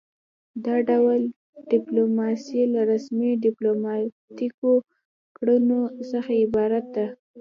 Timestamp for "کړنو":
5.37-5.81